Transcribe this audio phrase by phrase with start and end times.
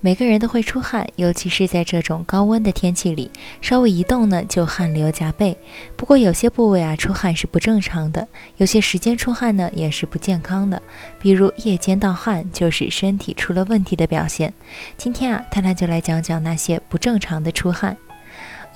[0.00, 3.30] 每个人都会出汗，尤其是在这种高温的天气里，
[3.60, 5.58] 稍微一动呢就汗流浃背。
[5.96, 10.80] 不过有些部位啊出汗是不正常的，有些时间出汗呢也是不健康的。
[11.18, 14.54] 比如夜间盗汗就是身体出了问题的表现。
[14.96, 17.96] 今天啊，探探就来讲讲那些不正常的出汗。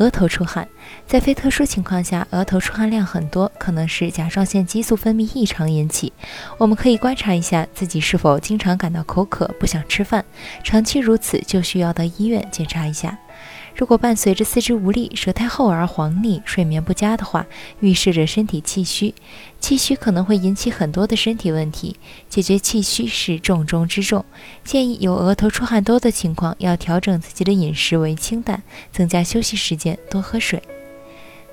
[0.03, 0.67] 额头出汗，
[1.07, 6.13] 在非特殊情况下，额头出汗量很多，可能是甲状腺激素分泌异常引起。
[6.59, 10.25] 我们可以观察一下自己是否经常感到口渴、不想吃饭，
[10.65, 13.17] 长期如此就需要到医院检查一下。
[13.75, 17.47] 如果伴随着四肢无力、舌苔厚而黄腻、睡眠不佳的话，
[17.81, 19.15] 预示着身体气虚。
[19.61, 21.97] 气虚可能会引起很多的身体问题，
[22.29, 24.25] 解决气虚是重中之重。
[24.65, 28.63] 建议有额头出汗多的情况，要调整自己的饮食为清淡，
[28.93, 30.63] 增加休息时间，多喝水。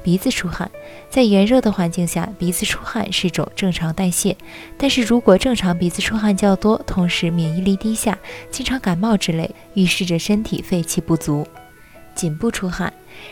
[0.01, 0.71] 鼻子出汗，
[1.09, 4.35] 在炎热的环境下，鼻子出汗是种正常代谢。
[4.77, 8.17] 但是如果正常鼻子出汗较多，同时免疫力低下，
[8.49, 11.45] 经常感冒之类，预示着身体肺气不足。
[12.19, 12.91] 颈部出汗，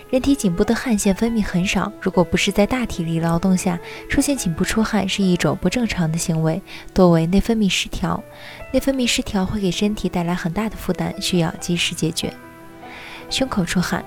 [0.10, 3.78] 人体颈部的汗腺分泌很少，如果不是在大体力劳动下
[4.10, 6.62] 出现颈部出汗，是一种不正常的行为，
[6.94, 8.24] 多为内分泌失调。
[8.72, 12.34] 内分泌失调会给身体带来很大的负担，需要及时解决。
[13.30, 14.06] 胸口出汗，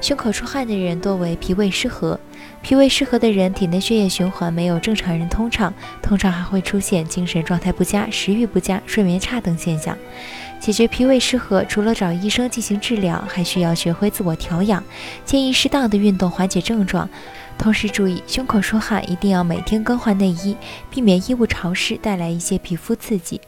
[0.00, 2.18] 胸口出汗的人多为脾胃失和，
[2.62, 9.96] 脾胃失和的人体内血液循环没有正常人通畅，通常还会出现精神状态不佳、食欲不佳、睡眠差等现象。
[10.58, 14.82] 解决脾胃失和，除了找医生进行治疗，还需要学会自我调养。
[15.24, 17.08] 建议适当的运动缓解症状，
[17.58, 20.56] 同时注意胸口出汗一定要每天更换内衣，
[20.90, 23.38] 避免衣物潮湿带来一些皮肤刺激。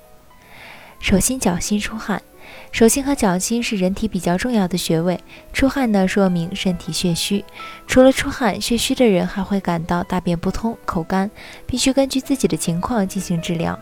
[1.00, 2.22] 手心脚心出汗，
[2.70, 5.21] 手心和脚心是人体比较重要的穴位，
[5.53, 7.44] 出汗呢说明身体血虚。
[7.87, 11.31] 除了出汗，血虚的人还会感到大便不通、口干，
[11.66, 13.78] 必须根据自己的情况进行治疗。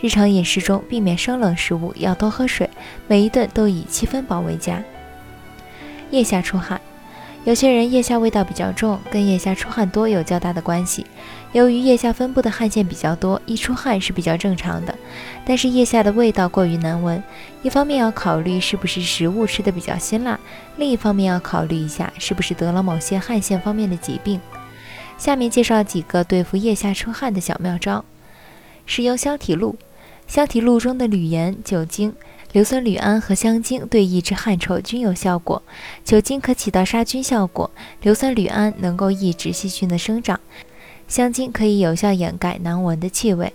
[0.00, 2.68] 日常饮食中避免生冷食物，要多喝水，
[3.06, 4.82] 每一顿都以七分饱为佳。
[6.10, 6.80] 腋下出汗，
[7.44, 11.06] 有些人腋下味道比较重，跟腋下出汗多有较大的关系。
[11.52, 14.94] 由于腋下分布的汗腺比较多，一出汗是比较正常的。
[15.46, 17.20] 但是腋下的味道过于难闻，
[17.62, 20.38] 一方面要考虑是不是食物吃的比较辛辣，
[20.76, 24.38] 另一方面要考虑一下是不是得了某些汗腺方面的疾病。
[25.16, 28.04] 下面介绍几个对付腋下出汗的小妙招。
[28.84, 29.76] 使用香体露，
[30.26, 32.12] 香体露中的铝盐、酒精、
[32.52, 35.62] 硫酸铝铵和香精对抑制汗臭均有效果。
[36.04, 37.70] 酒精可起到杀菌效果，
[38.02, 40.40] 硫酸铝铵能够抑制细菌的生长，
[41.06, 43.52] 香精可以有效掩盖难闻的气味。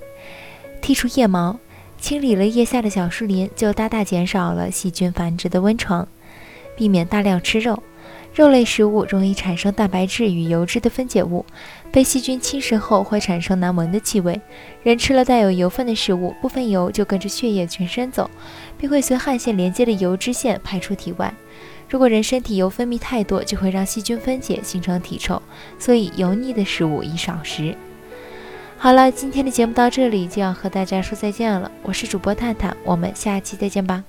[0.81, 1.59] 剔除腋毛，
[1.99, 6.07] 清理了腋下的小树林，就大大减少了细菌繁殖的温床。
[6.77, 7.81] 避免大量吃肉。
[8.35, 11.45] 肉类食物容易产生蛋白质与油脂的分解物，
[11.89, 14.39] 被细菌侵蚀后会产生难闻的气味。
[14.83, 18.29] 人吃了带有油分的食物，部分油就跟着血液全身走，
[18.77, 21.33] 并会随汗腺连接的油脂腺排出体外。
[21.87, 25.41] 如果人身体油分泌太多，就会让细菌分解形成体臭，
[25.79, 27.73] 所以油腻的食物宜少食。
[28.77, 34.03] 好了，今天的节目到这里就要和大家说再见了，我是主播探探，我们下期再见吧。